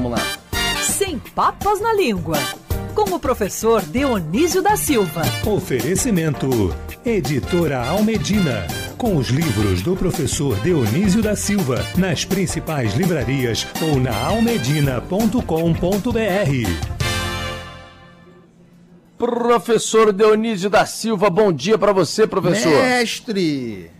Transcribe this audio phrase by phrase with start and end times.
[0.00, 0.38] Vamos lá.
[0.80, 2.38] Sem papas na língua.
[2.94, 5.20] Com o professor Dionísio da Silva.
[5.46, 6.48] Oferecimento.
[7.04, 8.66] Editora Almedina.
[8.96, 11.84] Com os livros do professor Dionísio da Silva.
[11.98, 15.44] Nas principais livrarias ou na almedina.com.br.
[19.18, 22.70] Professor Dionísio da Silva, bom dia para você, professor.
[22.70, 23.90] Mestre!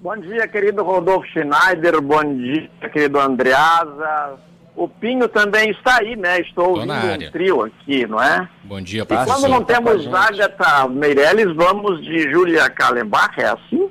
[0.00, 2.00] Bom dia, querido Rodolfo Schneider.
[2.00, 4.48] Bom dia, querido Andreasa.
[4.74, 6.40] O Pinho também está aí, né?
[6.40, 8.48] Estou ouvindo um trio aqui, não é?
[8.64, 9.32] Bom dia, professor.
[9.32, 13.90] E quando não temos tá Agatha Meirelles, vamos de Júlia Kalembach, é assim?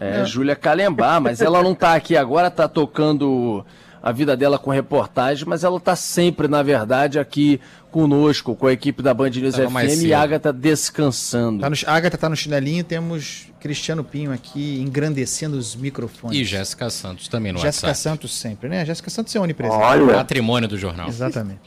[0.00, 0.24] É, é.
[0.24, 3.64] Júlia Kalembach, mas ela não está aqui agora, está tocando
[4.08, 8.72] a vida dela com reportagem, mas ela está sempre, na verdade, aqui conosco, com a
[8.72, 11.60] equipe da Band News Tava FM e a Agatha descansando.
[11.60, 16.38] Tá no, a Agatha está no chinelinho, temos Cristiano Pinho aqui engrandecendo os microfones.
[16.38, 18.14] E Jéssica Santos também no Jéssica WhatsApp.
[18.14, 18.84] Santos sempre, né?
[18.86, 19.82] Jéssica Santos é onipresente.
[19.82, 20.14] Olha.
[20.14, 21.08] Patrimônio do jornal.
[21.08, 21.60] Exatamente.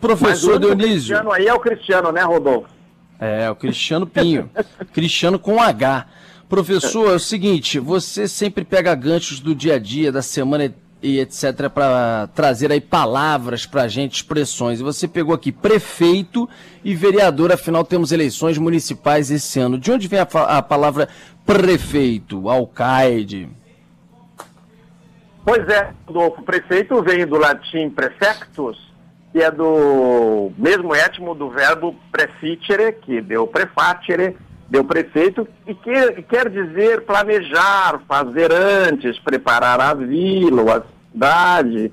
[0.00, 1.16] Professor Mas Dionísio.
[1.16, 2.68] O Cristiano aí é o Cristiano, né, Rodolfo?
[3.18, 4.48] É, o Cristiano Pinho.
[4.94, 6.06] Cristiano com H.
[6.48, 11.18] Professor, é o seguinte, você sempre pega ganchos do dia a dia, da semana e
[11.18, 14.80] etc para trazer aí palavras para a gente, expressões.
[14.80, 16.48] E você pegou aqui prefeito
[16.84, 19.78] e vereador, afinal temos eleições municipais esse ano.
[19.78, 21.08] De onde vem a, a palavra
[21.46, 23.48] prefeito, alcaide?
[25.44, 28.92] Pois é, Rodolfo, prefeito vem do latim prefectus,
[29.32, 34.36] que é do mesmo étimo do verbo preficere, que deu prefacere,
[34.70, 41.92] deu prefeito, e que, quer dizer planejar, fazer antes, preparar a vila, a cidade,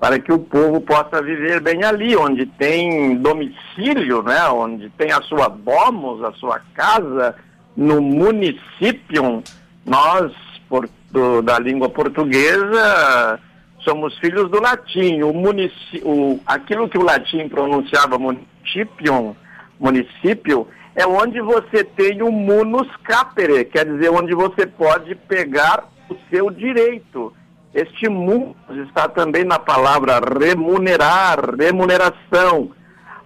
[0.00, 5.22] para que o povo possa viver bem ali, onde tem domicílio, né, onde tem a
[5.22, 7.36] sua domus, a sua casa,
[7.76, 9.42] no município,
[9.86, 10.32] nós,
[10.68, 13.40] por, do, da língua portuguesa,
[13.84, 15.22] somos filhos do latim.
[15.22, 19.36] O município, aquilo que o latim pronunciava município,
[19.78, 26.16] município, é onde você tem o munus capere, quer dizer, onde você pode pegar o
[26.30, 27.32] seu direito.
[27.72, 28.56] Este munus
[28.88, 32.72] está também na palavra remunerar, remuneração.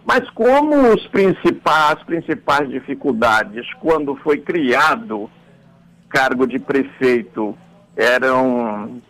[0.04, 5.30] Mas como os principais, as principais dificuldades, quando foi criado
[6.08, 7.56] cargo de prefeito,
[7.96, 9.00] eram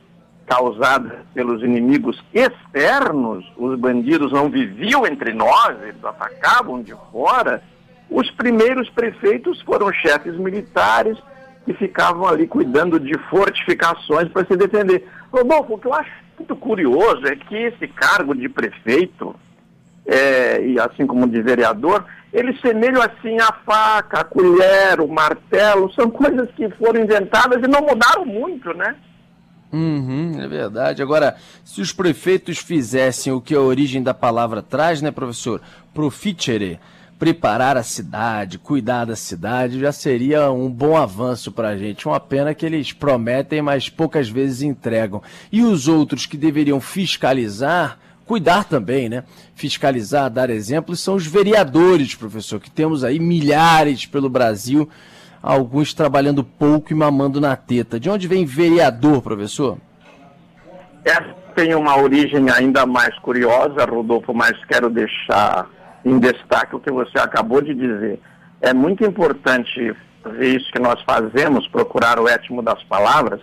[0.46, 7.62] causadas pelos inimigos externos, os bandidos não viviam entre nós, eles atacavam de fora,
[8.12, 11.18] os primeiros prefeitos foram chefes militares
[11.64, 15.08] que ficavam ali cuidando de fortificações para se defender.
[15.32, 19.34] Rodolfo, o que eu acho muito curioso é que esse cargo de prefeito,
[20.04, 25.92] é, e assim como de vereador, eles semelham assim a faca, a colher, o martelo,
[25.92, 28.96] são coisas que foram inventadas e não mudaram muito, né?
[29.72, 31.02] Uhum, é verdade.
[31.02, 35.62] Agora, se os prefeitos fizessem o que a origem da palavra traz, né, professor?
[35.94, 36.78] Proficere,
[37.22, 42.08] preparar a cidade, cuidar da cidade, já seria um bom avanço para a gente.
[42.08, 45.22] Uma pena que eles prometem, mas poucas vezes entregam.
[45.52, 47.96] E os outros que deveriam fiscalizar,
[48.26, 49.22] cuidar também, né?
[49.54, 54.90] Fiscalizar, dar exemplos, são os vereadores, professor, que temos aí milhares pelo Brasil,
[55.40, 58.00] alguns trabalhando pouco e mamando na teta.
[58.00, 59.78] De onde vem vereador, professor?
[61.04, 65.68] Essa tem uma origem ainda mais curiosa, Rodolfo, mas quero deixar
[66.04, 68.20] em destaque o que você acabou de dizer.
[68.60, 73.40] É muito importante ver isso que nós fazemos, procurar o étimo das palavras,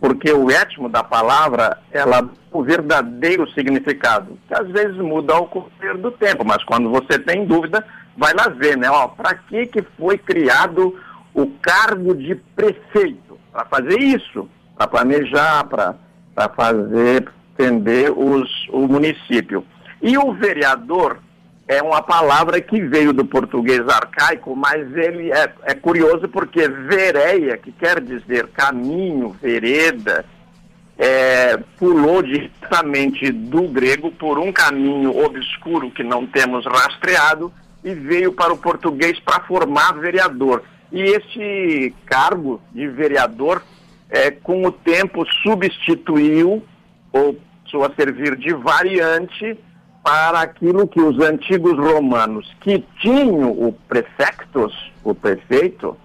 [0.00, 5.96] porque o étimo da palavra, ela o verdadeiro significado, que às vezes muda ao correr
[5.98, 7.84] do tempo, mas quando você tem dúvida,
[8.16, 8.88] vai lá ver, né?
[9.16, 10.98] Para que que foi criado
[11.34, 13.38] o cargo de prefeito?
[13.52, 17.28] Para fazer isso, para planejar, para fazer
[17.60, 19.64] entender os, o município.
[20.02, 21.18] E o vereador,
[21.70, 27.56] é uma palavra que veio do português arcaico, mas ele é, é curioso porque vereia,
[27.56, 30.24] que quer dizer caminho, vereda,
[30.98, 37.52] é, pulou diretamente do grego por um caminho obscuro que não temos rastreado
[37.84, 40.64] e veio para o português para formar vereador.
[40.90, 43.62] E este cargo de vereador,
[44.10, 46.64] é, com o tempo, substituiu
[47.12, 49.56] ou passou a servir de variante
[50.02, 54.74] para aquilo que os antigos romanos, que tinham o prefectus,
[55.04, 55.96] o prefeito,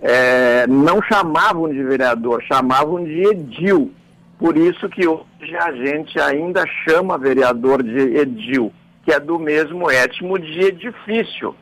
[0.00, 3.92] é, não chamavam de vereador, chamavam de edil.
[4.38, 8.72] Por isso que hoje a gente ainda chama vereador de edil,
[9.04, 11.54] que é do mesmo étimo de edifício.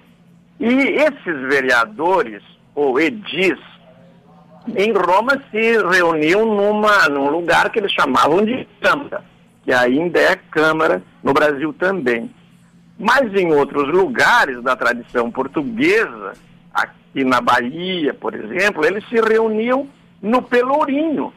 [0.58, 2.42] E esses vereadores,
[2.74, 3.58] ou edis,
[4.76, 9.29] em Roma se reuniam numa, num lugar que eles chamavam de câmara
[9.70, 12.28] que ainda é Câmara, no Brasil também.
[12.98, 16.32] Mas em outros lugares da tradição portuguesa,
[16.74, 19.86] aqui na Bahia, por exemplo, eles se reuniam
[20.20, 21.32] no Pelourinho,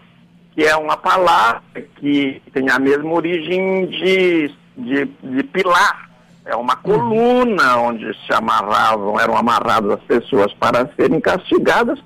[0.56, 1.62] que é uma palavra
[1.98, 6.10] que tem a mesma origem de, de, de pilar.
[6.44, 12.00] É uma coluna onde se amarravam, eram amarradas as pessoas para serem castigadas,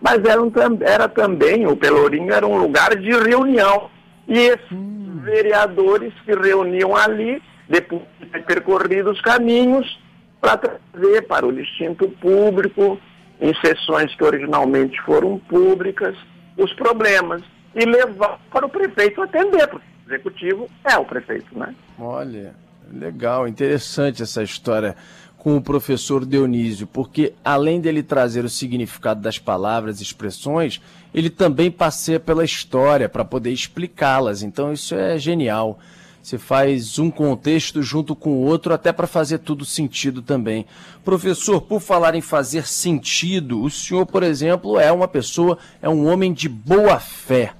[0.00, 0.50] mas eram,
[0.80, 3.90] era também, o Pelourinho era um lugar de reunião.
[4.28, 5.01] E esses hum.
[5.22, 10.00] Vereadores se reuniam ali, depois de ter percorrido os caminhos,
[10.40, 12.98] para trazer para o distinto público,
[13.40, 16.16] em sessões que originalmente foram públicas,
[16.56, 17.42] os problemas
[17.74, 21.74] e levar para o prefeito atender, porque o executivo é o prefeito, né?
[21.98, 22.54] Olha,
[22.92, 24.94] legal, interessante essa história
[25.42, 30.80] com o professor Dionísio, porque além dele trazer o significado das palavras e expressões,
[31.12, 34.44] ele também passeia pela história para poder explicá-las.
[34.44, 35.80] Então isso é genial.
[36.22, 40.64] Você faz um contexto junto com o outro, até para fazer tudo sentido também.
[41.04, 46.06] Professor, por falar em fazer sentido, o senhor, por exemplo, é uma pessoa, é um
[46.06, 47.52] homem de boa fé.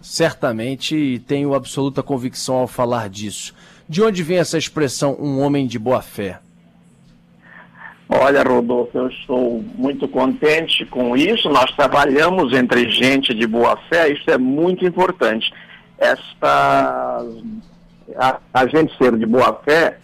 [0.00, 3.52] Certamente tenho absoluta convicção ao falar disso.
[3.86, 6.40] De onde vem essa expressão, um homem de boa fé?
[8.08, 11.48] Olha, Rodolfo, eu estou muito contente com isso.
[11.48, 15.52] Nós trabalhamos entre gente de boa fé, isso é muito importante
[15.98, 17.24] esta
[18.16, 19.98] a, a gente ser de boa fé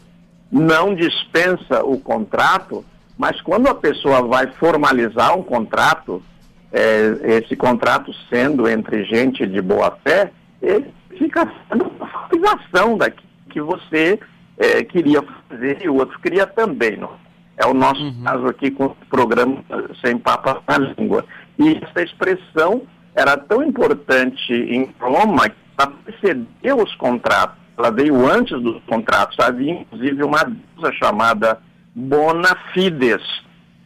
[0.50, 2.84] não dispensa o contrato,
[3.16, 6.22] mas quando a pessoa vai formalizar um contrato,
[6.70, 13.28] é, esse contrato sendo entre gente de boa fé, ele fica sendo uma formalização daquilo
[13.48, 14.19] que você
[14.58, 16.96] é, queria fazer e o outro queria também.
[16.98, 17.21] Não?
[17.56, 18.22] É o nosso uhum.
[18.25, 19.62] caso aqui com o programa
[20.04, 21.25] Sem Papa na Língua.
[21.58, 22.82] E essa expressão
[23.14, 27.56] era tão importante em Roma para preceder os contratos.
[27.76, 29.38] Ela veio antes dos contratos.
[29.38, 31.58] Havia, inclusive, uma deusa chamada
[31.94, 33.22] Bona Fides,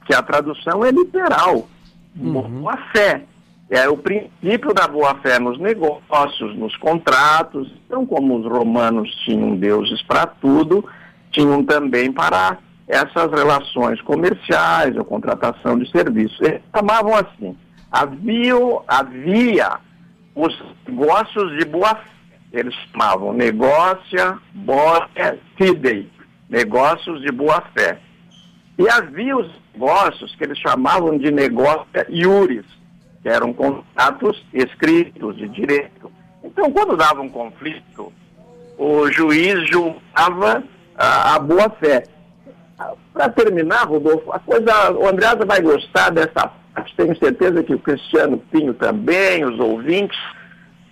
[0.06, 1.68] que a tradução é literal.
[2.16, 2.42] Uhum.
[2.42, 3.24] Boa fé.
[3.68, 7.68] É o princípio da boa-fé nos negócios, nos contratos.
[7.84, 10.84] Então, como os romanos tinham deuses para tudo,
[11.32, 16.40] tinham também para essas relações comerciais ou contratação de serviços.
[16.40, 17.56] Eles chamavam assim.
[17.90, 18.54] Havia,
[18.86, 19.78] havia
[20.34, 20.56] os
[20.86, 21.98] negócios de boa.
[22.52, 24.38] Eles chamavam negócia,
[25.56, 26.08] fidei,
[26.48, 27.98] negócios de boa fé.
[28.78, 32.64] E havia os negócios que eles chamavam de negócio iuris,
[33.22, 36.10] que eram contratos escritos de direito.
[36.44, 38.12] Então, quando dava um conflito,
[38.78, 40.62] o juiz julgava
[40.96, 42.04] a, a boa fé.
[43.12, 46.50] Para terminar, Rodolfo, a coisa, o Andreasa vai gostar dessa
[46.96, 50.18] tenho certeza que o Cristiano Pinho também, os ouvintes,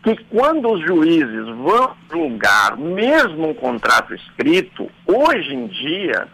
[0.02, 6.28] que quando os juízes vão julgar mesmo um contrato escrito, hoje em dia,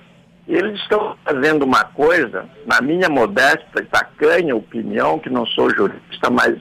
[0.48, 6.28] eles estão fazendo uma coisa, na minha modesta e tacanha opinião, que não sou jurista,
[6.30, 6.56] mas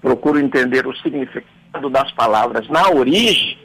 [0.00, 3.58] procuro entender o significado das palavras na origem,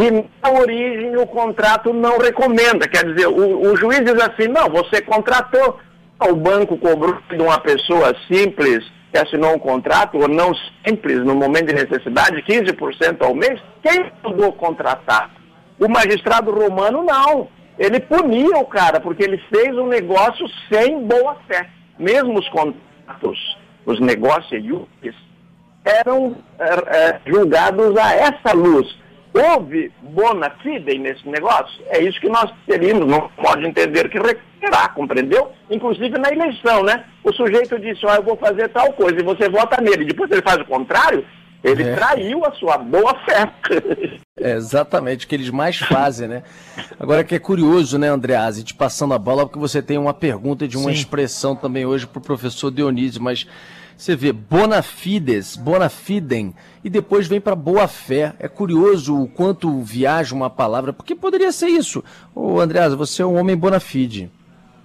[0.00, 0.10] que
[0.42, 2.88] na origem o contrato não recomenda.
[2.88, 5.78] Quer dizer, o, o juiz diz assim, não, você contratou,
[6.26, 8.82] o banco cobrou de uma pessoa simples
[9.12, 10.52] que assinou um contrato, ou não
[10.86, 15.30] simples, no momento de necessidade, 15% ao mês, quem mandou contratar?
[15.78, 17.48] O magistrado romano não.
[17.78, 21.68] Ele punia o cara, porque ele fez um negócio sem boa fé.
[21.98, 24.62] Mesmo os contratos, os negócios
[25.84, 28.98] eram é, julgados a essa luz.
[29.32, 31.80] Houve bona fide nesse negócio?
[31.86, 35.52] É isso que nós teríamos, não pode entender que requerá, compreendeu?
[35.70, 37.04] Inclusive na eleição, né?
[37.22, 40.04] O sujeito disse, ó, oh, eu vou fazer tal coisa, e você vota nele.
[40.04, 41.24] Depois ele faz o contrário,
[41.62, 41.94] ele é.
[41.94, 43.50] traiu a sua boa fé.
[44.42, 46.42] É exatamente o que eles mais fazem, né?
[46.98, 50.66] Agora que é curioso, né, Andreazzi, te passando a bola, porque você tem uma pergunta
[50.66, 50.96] de uma Sim.
[50.96, 53.46] expressão também hoje para o professor Dionísio, mas
[54.00, 58.32] você vê bona fides, bona fidem, e depois vem para boa fé.
[58.38, 62.02] É curioso o quanto viaja uma palavra, porque poderia ser isso.
[62.34, 64.30] Ô, Andreas, você é um homem bona fide.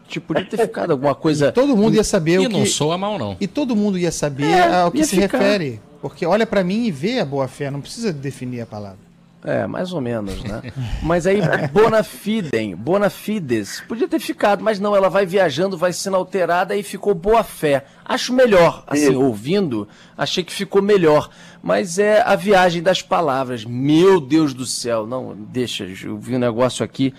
[0.06, 1.48] Tipo, podia ter ficado alguma coisa.
[1.48, 2.58] E todo mundo ia saber e o que.
[2.58, 3.38] não sou a mal, não.
[3.40, 5.38] E todo mundo ia saber é, ao que se ficar.
[5.38, 5.80] refere.
[6.02, 9.05] Porque olha para mim e vê a boa fé, não precisa definir a palavra.
[9.46, 10.64] É, mais ou menos, né?
[11.04, 11.40] Mas aí,
[11.72, 16.76] bona fidem, bona fides, podia ter ficado, mas não, ela vai viajando, vai sendo alterada
[16.76, 17.86] e ficou boa fé.
[18.04, 19.22] Acho melhor, assim, Isso.
[19.22, 19.88] ouvindo,
[20.18, 21.30] achei que ficou melhor.
[21.62, 23.64] Mas é a viagem das palavras.
[23.64, 27.14] Meu Deus do céu, não, deixa, eu vi um negócio aqui,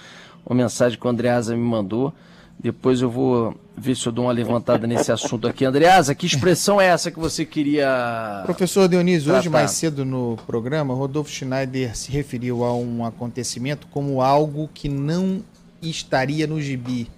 [0.45, 2.12] uma mensagem que o Andreasa me mandou.
[2.59, 5.65] Depois eu vou ver se eu dou uma levantada nesse assunto aqui.
[5.65, 8.43] Andreasa, que expressão é essa que você queria.
[8.45, 14.23] Professor Dionísio, hoje mais cedo no programa, Rodolfo Schneider se referiu a um acontecimento como
[14.23, 15.43] algo que não
[15.83, 17.09] estaria no gibi.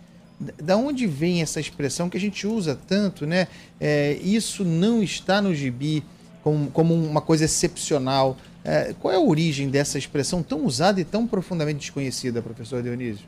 [0.62, 3.48] Da onde vem essa expressão que a gente usa tanto, né?
[3.80, 6.04] É, isso não está no gibi
[6.42, 8.36] como, como uma coisa excepcional.
[8.64, 13.24] É, qual é a origem dessa expressão tão usada e tão profundamente desconhecida, professor Dionísio?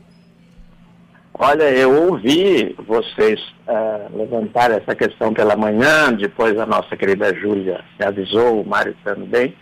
[1.43, 7.83] Olha, eu ouvi vocês uh, levantar essa questão pela manhã, depois a nossa querida Júlia
[7.99, 9.55] me avisou, o Mário também.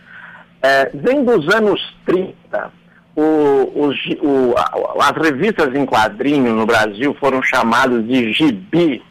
[0.60, 2.70] É, vem dos anos 30,
[3.16, 4.54] o, o, o,
[5.00, 9.02] as revistas em quadrinho no Brasil foram chamadas de gibi,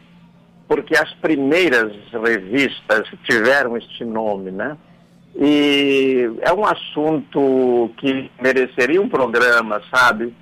[0.68, 4.78] porque as primeiras revistas tiveram este nome, né?
[5.34, 10.32] E é um assunto que mereceria um programa, sabe?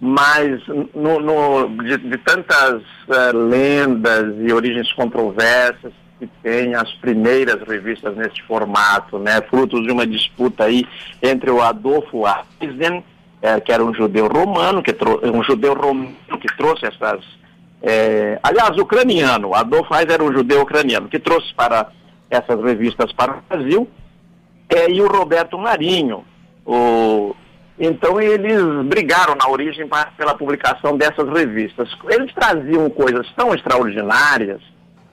[0.00, 0.60] Mas
[0.94, 8.16] no, no de, de, tantas uh, lendas e origens controversas que tem as primeiras revistas
[8.16, 9.40] nesse formato, né?
[9.42, 10.84] Frutos de uma disputa aí
[11.22, 12.22] entre o Adolfo
[12.60, 13.04] Eisen,
[13.42, 17.20] é, que era um judeu romano, que um judeu romano que trouxe essas
[17.82, 21.88] é, aliás, ucraniano, Adolf Eiser era um judeu ucraniano, que trouxe para
[22.28, 23.88] essas revistas para o Brasil,
[24.68, 26.24] é, e o Roberto Marinho.
[26.66, 27.34] O,
[27.78, 31.88] então eles brigaram na origem pela publicação dessas revistas.
[32.08, 34.60] Eles traziam coisas tão extraordinárias,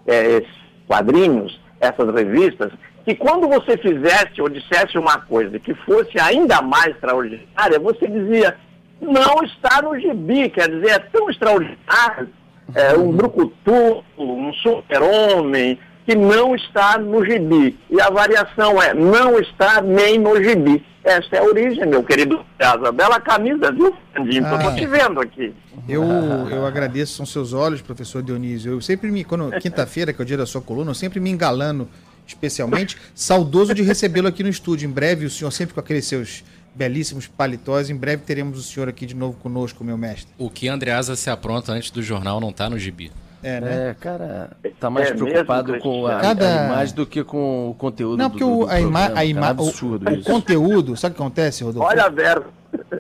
[0.07, 0.43] é,
[0.88, 2.72] quadrinhos, essas revistas,
[3.03, 8.55] que quando você fizesse ou dissesse uma coisa que fosse ainda mais extraordinária, você dizia,
[9.00, 12.29] não está no gibi, quer dizer, é tão extraordinário
[12.74, 17.78] é, um brucutu, um super-homem, que não está no gibi.
[17.90, 20.84] E a variação é, não está nem no gibi.
[21.04, 22.92] Essa é a origem, meu querido Casa.
[22.92, 24.46] Bela camisa, viu, Fernandinho?
[24.46, 25.54] Ah, Estou te vendo aqui.
[25.88, 28.72] Eu, eu agradeço, são seus olhos, professor Dionísio.
[28.72, 31.30] Eu sempre me, quando quinta-feira, que é o dia da sua coluna, eu sempre me
[31.30, 31.88] engalano
[32.26, 32.98] especialmente.
[33.14, 34.88] Saudoso de recebê-lo aqui no estúdio.
[34.88, 36.44] Em breve, o senhor sempre com aqueles seus
[36.74, 37.90] belíssimos paletós.
[37.90, 40.28] Em breve teremos o senhor aqui de novo conosco, meu mestre.
[40.38, 43.12] O que Andreasa se apronta antes do jornal não está no gibi.
[43.44, 43.89] É, né?
[43.89, 44.50] É, cara,
[44.80, 46.63] tá mais é preocupado mesmo, com a, Cada...
[46.63, 49.25] a, imagem do que com o conteúdo Não, porque do, do, do a, ima a
[49.25, 51.88] ima o, o conteúdo, sabe o que acontece, Rodolfo?
[51.88, 52.48] Olha a verba.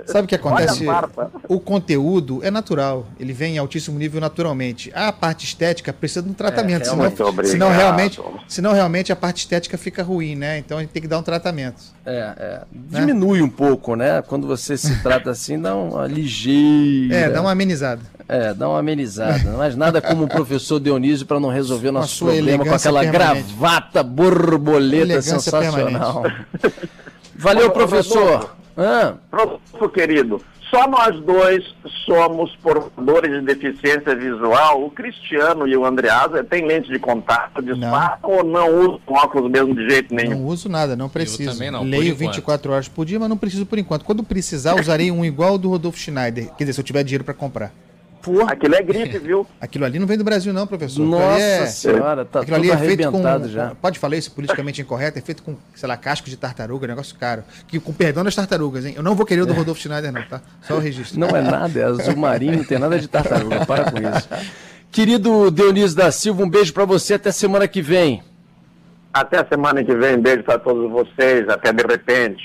[0.05, 0.85] Sabe o que acontece?
[1.47, 4.91] O conteúdo é natural, ele vem em altíssimo nível naturalmente.
[4.93, 9.39] A parte estética precisa de um tratamento, é, senão, senão, realmente, senão realmente a parte
[9.39, 10.57] estética fica ruim, né?
[10.57, 11.81] Então a gente tem que dar um tratamento.
[12.05, 12.61] É, é.
[12.71, 12.99] Né?
[12.99, 14.21] diminui um pouco, né?
[14.21, 17.15] Quando você se trata assim, dá uma ligeira.
[17.15, 18.01] É, dá uma amenizada.
[18.27, 19.51] É, dá uma amenizada.
[19.57, 23.53] Mas nada como o professor Dionísio para não resolver nosso problema com aquela permanente.
[23.53, 26.23] gravata borboleta sensacional.
[27.35, 28.55] Valeu, professor.
[29.29, 31.63] Professor querido, só nós dois
[32.05, 34.83] somos portadores de deficiência visual.
[34.83, 37.71] O Cristiano e o Andreasa têm lente de contato, de
[38.23, 40.39] ou não usam óculos mesmo de jeito nenhum?
[40.39, 41.49] Não uso nada, não preciso.
[41.49, 44.03] Eu também não, Leio 24 horas por dia, mas não preciso por enquanto.
[44.03, 46.47] Quando precisar, usarei um igual ao do Rodolfo Schneider.
[46.55, 47.71] Quer dizer, se eu tiver dinheiro para comprar.
[48.25, 48.53] Porra.
[48.53, 49.45] Aquilo é gripe, viu?
[49.61, 51.05] Aquilo ali não vem do Brasil, não, professor.
[51.05, 51.65] Nossa é...
[51.67, 53.47] senhora, tá Aquilo ali é feito com.
[53.47, 53.75] Já.
[53.75, 55.19] Pode falar isso politicamente incorreto?
[55.19, 57.43] É feito com, sei lá, casco de tartaruga, negócio caro.
[57.67, 58.95] Que, com perdão das tartarugas, hein?
[58.97, 59.55] Eu não vou querer o do é.
[59.55, 60.41] Rodolfo Schneider, não, tá?
[60.63, 61.19] Só o registro.
[61.19, 63.63] Não é nada, é azul marinho, não tem nada de tartaruga.
[63.63, 64.27] Para com isso.
[64.91, 68.23] Querido Dionísio da Silva, um beijo para você até semana que vem.
[69.13, 72.43] Até semana que vem, beijo para todos vocês, até de repente.